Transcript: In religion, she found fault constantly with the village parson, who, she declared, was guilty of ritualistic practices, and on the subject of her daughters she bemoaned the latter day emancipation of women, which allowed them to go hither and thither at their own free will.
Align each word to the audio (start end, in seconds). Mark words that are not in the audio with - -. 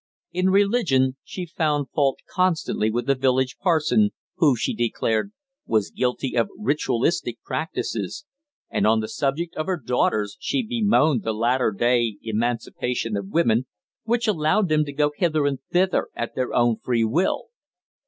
In 0.31 0.49
religion, 0.49 1.15
she 1.23 1.45
found 1.45 1.91
fault 1.93 2.21
constantly 2.27 2.89
with 2.89 3.05
the 3.05 3.13
village 3.13 3.59
parson, 3.59 4.09
who, 4.37 4.55
she 4.55 4.73
declared, 4.73 5.31
was 5.67 5.91
guilty 5.91 6.35
of 6.35 6.49
ritualistic 6.57 7.37
practices, 7.43 8.25
and 8.67 8.87
on 8.87 9.01
the 9.01 9.07
subject 9.07 9.55
of 9.55 9.67
her 9.67 9.77
daughters 9.77 10.37
she 10.39 10.65
bemoaned 10.65 11.21
the 11.21 11.33
latter 11.35 11.69
day 11.71 12.17
emancipation 12.23 13.15
of 13.15 13.27
women, 13.27 13.67
which 14.03 14.27
allowed 14.27 14.69
them 14.69 14.83
to 14.85 14.91
go 14.91 15.11
hither 15.17 15.45
and 15.45 15.59
thither 15.69 16.07
at 16.15 16.33
their 16.33 16.51
own 16.51 16.77
free 16.77 17.03
will. 17.05 17.49